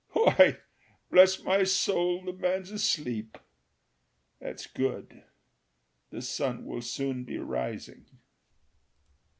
Why, 0.13 0.57
bless 1.11 1.43
my 1.43 1.63
soul, 1.63 2.23
the 2.25 2.33
man's 2.33 2.71
asleep! 2.71 3.37
That's 4.39 4.65
good. 4.65 5.25
The 6.09 6.23
sun 6.23 6.65
will 6.65 6.81
soon 6.81 7.23
be 7.23 7.37
rising." 7.37 8.07